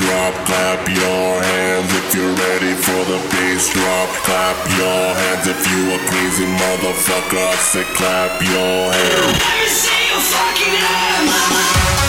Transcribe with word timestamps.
drop, 0.00 0.34
clap 0.48 0.88
your 0.88 1.28
hands. 1.44 1.90
If 1.92 2.14
you're 2.14 2.32
ready 2.32 2.72
for 2.74 3.00
the 3.04 3.20
bass 3.32 3.68
drop, 3.72 4.08
clap 4.24 4.56
your 4.80 5.04
hands. 5.20 5.46
If 5.46 5.60
you 5.70 5.80
a 5.92 5.98
crazy 6.08 6.46
motherfucker, 6.46 7.36
I 7.36 7.56
say 7.56 7.84
clap 7.94 8.40
your 8.40 8.92
hands. 8.96 9.36
Let 9.36 9.56
me 9.60 9.68
see 9.68 10.02
your 10.08 10.24
fucking 10.32 10.76
hands. 10.88 11.99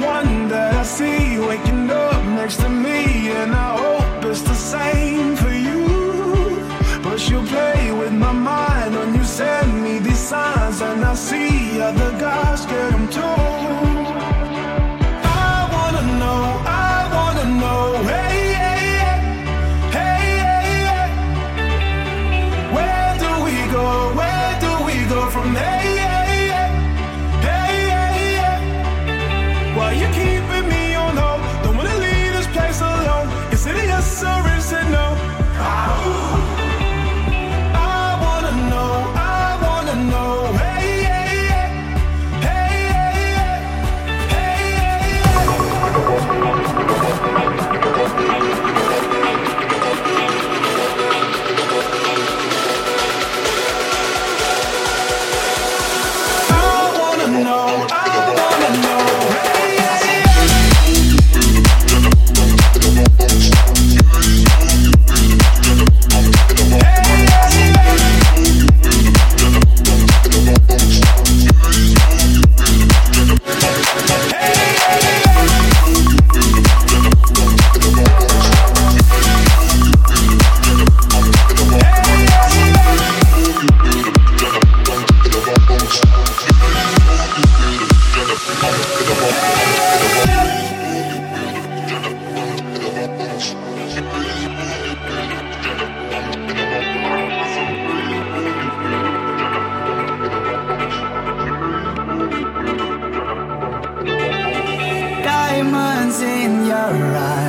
one 0.00 0.48
that 0.48 0.74
I 0.74 0.82
see 0.82 1.38
waking 1.38 1.90
up 1.90 2.24
next 2.24 2.56
to 2.56 2.68
me, 2.68 3.30
and 3.30 3.52
I 3.52 3.70
hope 3.76 4.24
it's 4.24 4.42
the 4.42 4.54
same 4.54 5.36
for 5.36 5.52
you. 5.52 5.86
But 7.02 7.28
you 7.28 7.42
play 7.42 7.92
with 7.92 8.12
my 8.12 8.32
mind 8.32 8.94
when 8.94 9.14
you 9.14 9.24
send 9.24 9.82
me 9.82 9.98
these 9.98 10.18
signs, 10.18 10.80
and 10.80 11.04
I 11.04 11.14
see 11.14 11.80
other 11.80 12.12
guys 12.18 12.66
get 12.66 12.90
them 12.92 13.08
too. 13.08 14.07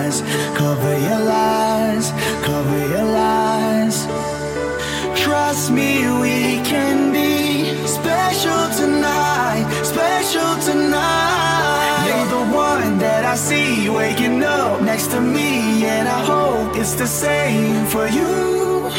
lies, 0.09 0.21
cover 0.57 0.97
your 0.99 1.19
lies, 1.19 2.11
cover 2.43 2.79
your 2.87 3.05
lies. 3.05 4.07
Trust 5.23 5.71
me, 5.71 6.09
we 6.21 6.61
can 6.63 7.11
be 7.11 7.65
special 7.85 8.61
tonight, 8.81 9.65
special 9.83 10.51
tonight. 10.61 12.05
You're 12.07 12.29
the 12.37 12.55
one 12.55 12.97
that 12.99 13.25
I 13.25 13.35
see 13.35 13.89
waking 13.89 14.43
up 14.43 14.81
next 14.81 15.07
to 15.11 15.21
me, 15.21 15.85
and 15.85 16.07
I 16.07 16.23
hope 16.25 16.75
it's 16.75 16.95
the 16.95 17.07
same 17.07 17.85
for 17.85 18.07
you. 18.07 18.89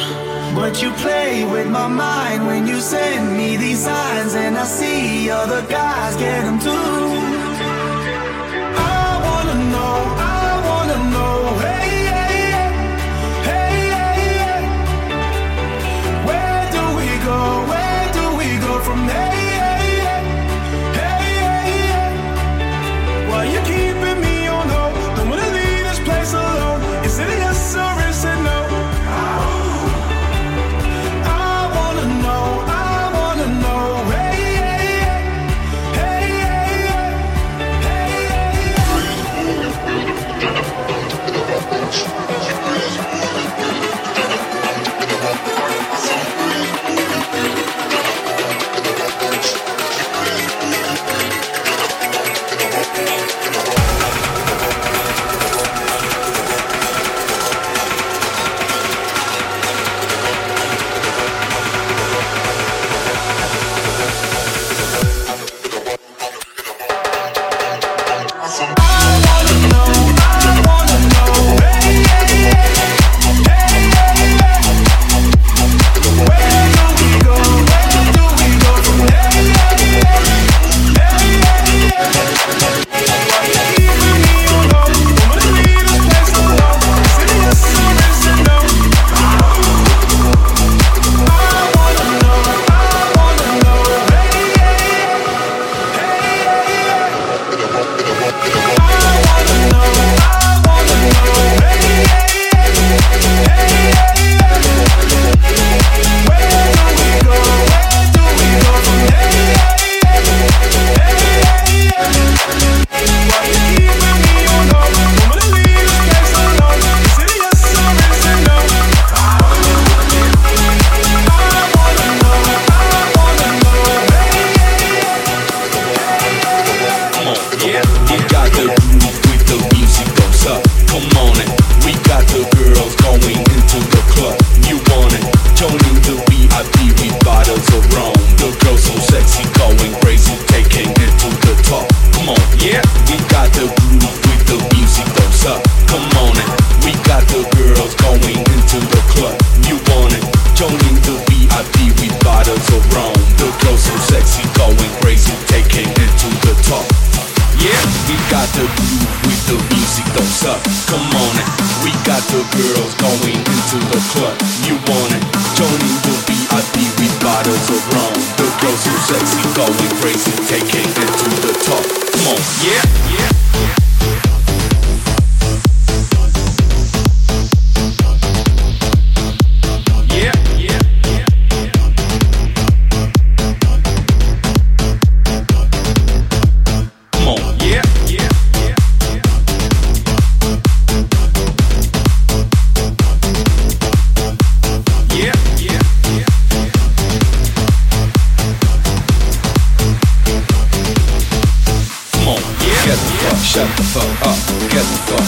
But 0.54 0.82
you 0.82 0.90
play 0.92 1.44
with 1.44 1.68
my 1.68 1.88
mind 1.88 2.46
when 2.46 2.66
you 2.66 2.80
send 2.80 3.36
me 3.36 3.56
these 3.56 3.84
signs, 3.84 4.34
and 4.34 4.56
I 4.56 4.64
see 4.64 5.30
other 5.30 5.62
guys 5.66 6.16
get 6.16 6.42
them 6.44 6.58
too. 6.58 7.39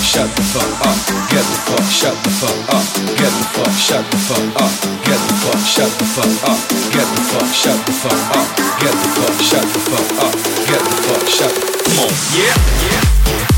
shut 0.03 0.29
the 0.35 0.43
fuck 0.43 0.67
up, 0.87 0.99
get 1.31 1.47
the 1.47 1.59
fuck, 1.62 1.87
shut 1.88 2.17
the 2.25 2.31
fuck 2.31 2.75
up, 2.75 2.83
get 3.17 3.31
the 3.31 3.45
fuck, 3.55 3.73
shut 3.79 4.05
the 4.11 4.19
fuck 4.19 4.43
up, 4.61 4.75
get 5.07 5.21
the 5.31 5.35
fuck, 5.41 5.62
shut 5.65 5.91
the 5.99 6.05
fuck 6.05 6.51
up, 6.51 6.59
get 6.91 7.07
the 7.07 7.23
fuck, 7.31 7.49
shut 7.55 7.79
the 7.87 7.93
fuck 7.93 8.37
up, 8.37 8.49
get 8.83 8.93
the 8.93 9.09
fuck, 9.15 9.41
shut 9.41 9.62
the 9.62 9.79
fuck 9.79 10.09
up, 10.27 10.35
get 10.67 10.83
the 10.83 10.97
fuck, 11.07 11.29
shut. 11.29 11.53
Come 11.87 11.99
on, 12.01 12.11
yeah, 12.35 12.57
yeah. 12.91 13.52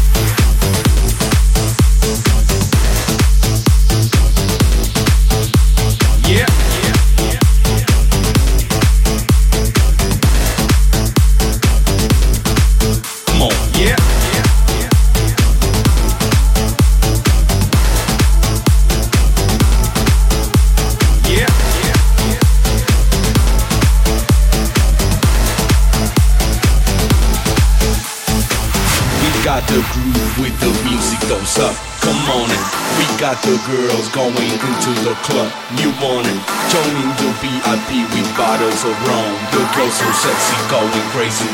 got 33.25 33.41
the 33.41 33.57
girls 33.65 34.07
going 34.13 34.37
into 34.37 34.93
the 35.01 35.17
club. 35.25 35.49
You 35.81 35.89
want 35.97 36.29
it? 36.29 36.37
Joining 36.69 37.09
the 37.17 37.33
VIP 37.41 38.05
with 38.13 38.29
bottles 38.37 38.85
of 38.85 38.93
rum. 39.09 39.33
The 39.49 39.65
girls 39.73 39.97
so 39.97 40.05
sexy, 40.13 40.57
going 40.69 40.93
crazy 41.09 41.54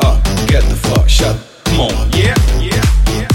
up, 0.00 0.22
get 0.46 0.62
the 0.64 0.76
fuck 0.76 1.08
shut. 1.08 1.36
Come 1.64 1.80
on, 1.80 2.10
yeah, 2.12 2.34
yeah, 2.60 2.82
yeah. 3.08 3.33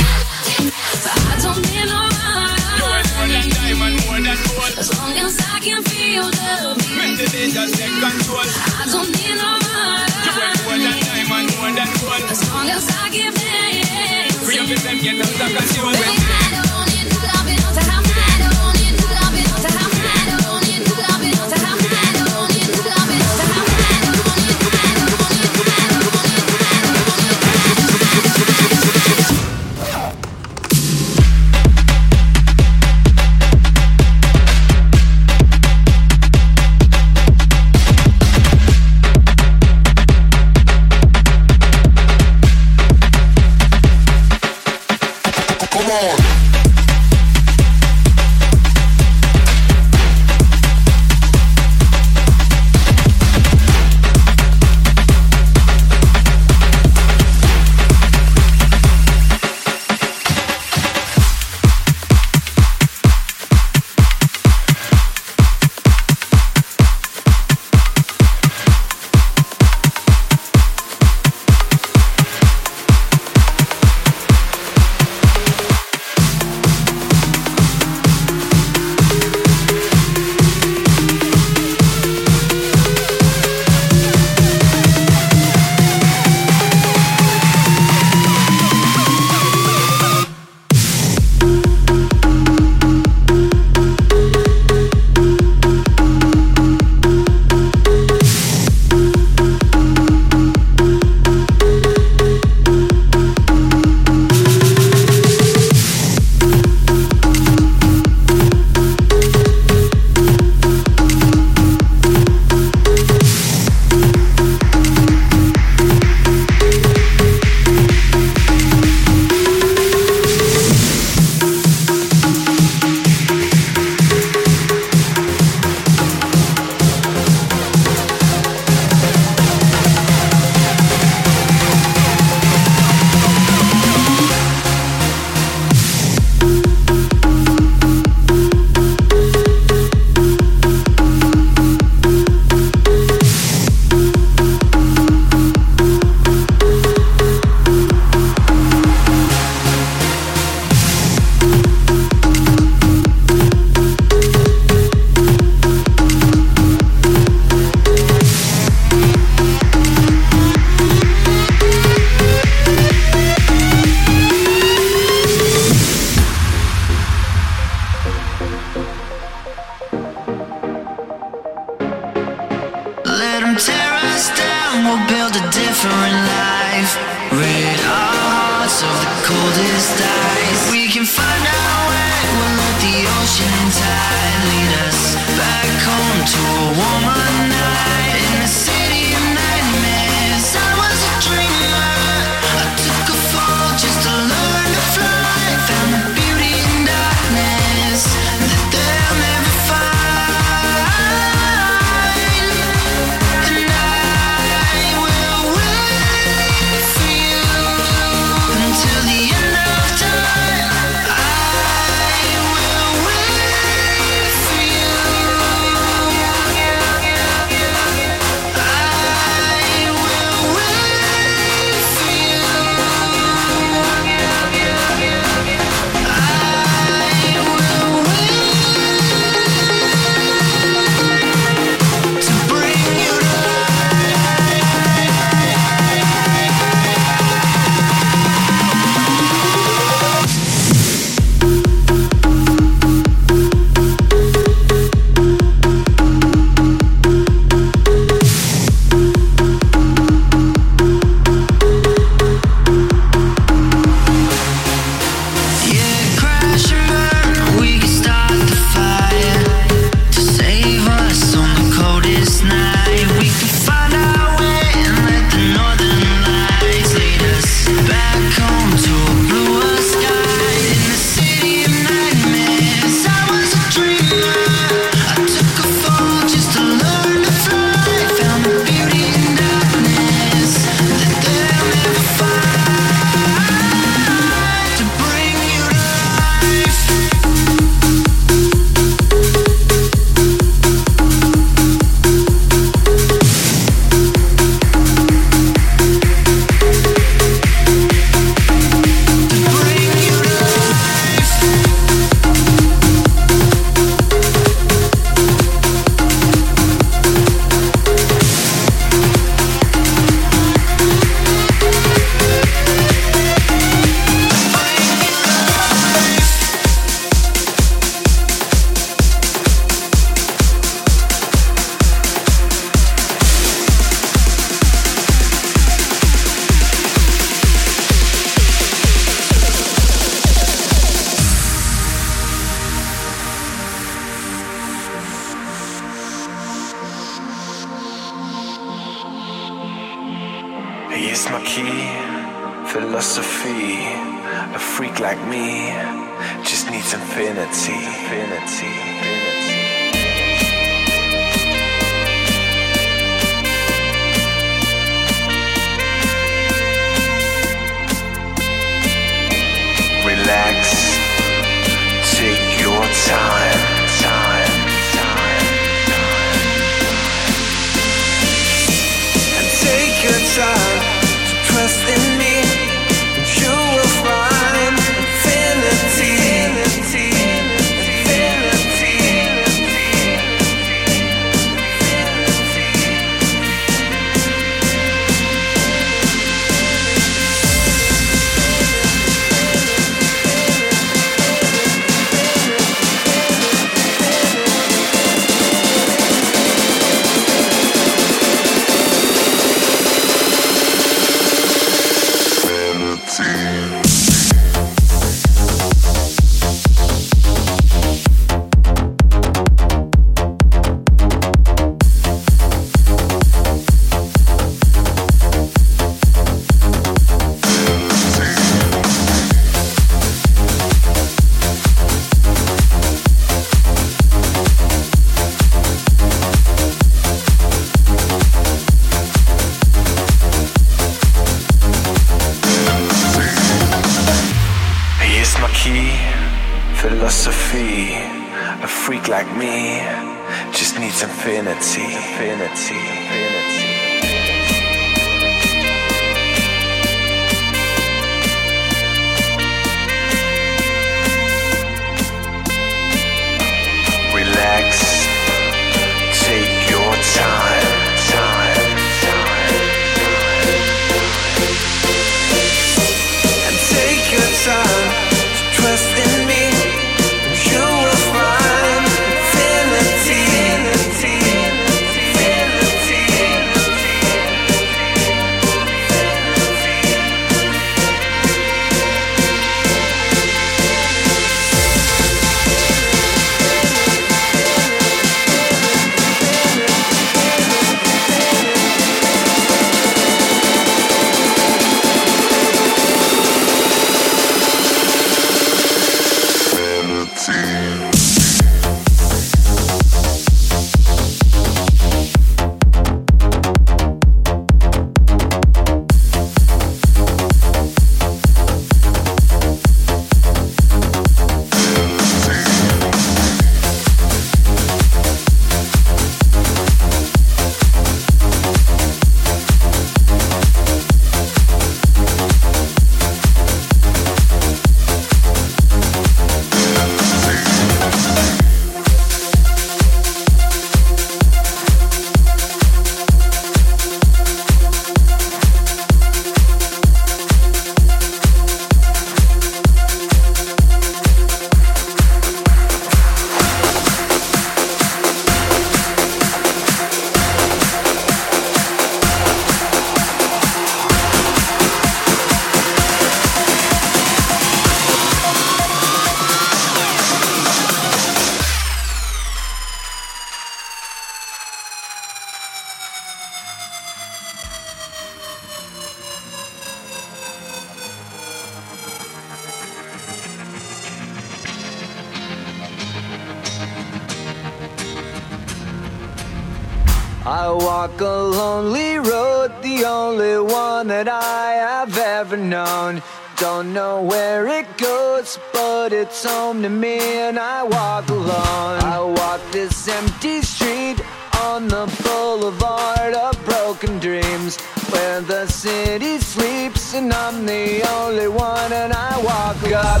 To 586.64 586.70
me, 586.70 586.98
and 587.18 587.38
I 587.38 587.62
walk 587.62 588.08
alone. 588.08 588.80
I 588.80 588.98
walk 588.98 589.40
this 589.52 589.86
empty 589.86 590.40
street 590.40 590.98
on 591.42 591.68
the 591.68 591.84
boulevard 592.02 593.12
of 593.12 593.32
broken 593.44 593.98
dreams, 593.98 594.58
where 594.88 595.20
the 595.20 595.46
city 595.46 596.16
sleeps, 596.16 596.94
and 596.94 597.12
I'm 597.12 597.44
the 597.44 597.86
only 597.98 598.28
one, 598.28 598.72
and 598.72 598.94
I 598.94 599.12
walk 599.30 599.60
up. 599.72 600.00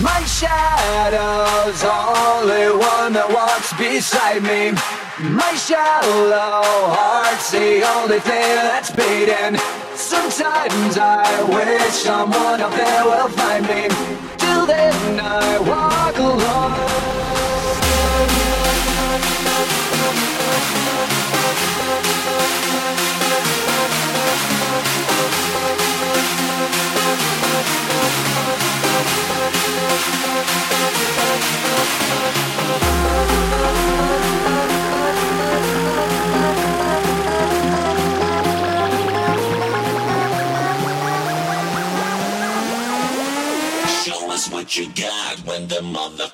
My 0.00 0.22
shadow's 0.38 1.80
the 1.80 1.98
only 2.30 2.68
one 2.78 3.12
that 3.14 3.28
walks 3.34 3.72
beside 3.72 4.42
me. 4.44 4.70
My 5.18 5.52
shallow 5.54 6.62
heart's 6.94 7.50
the 7.50 7.82
only 7.96 8.20
thing 8.20 8.54
that's 8.70 8.92
beating. 8.92 9.58
Sometimes 9.96 10.96
I 10.96 11.26
wish 11.42 11.94
someone 12.06 12.60
up 12.60 12.70
there 12.70 13.04
will 13.04 13.28
find 13.30 13.66
me. 13.66 14.27
Right 45.94 46.27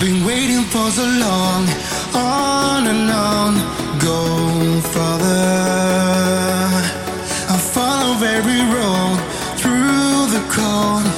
been 0.00 0.24
waiting 0.24 0.62
for 0.62 0.90
so 0.90 1.04
long, 1.04 1.68
on 2.14 2.86
and 2.86 3.10
on. 3.10 3.52
Go 3.98 4.80
farther. 4.92 5.34
I 7.52 7.58
follow 7.74 8.14
every 8.24 8.62
road 8.74 9.18
through 9.60 10.26
the 10.34 10.42
cold. 10.48 11.09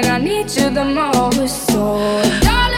When 0.00 0.10
I 0.12 0.18
need 0.18 0.48
you 0.50 0.70
the 0.70 0.84
most. 0.84 1.66
So 1.66 1.98
don't 2.42 2.77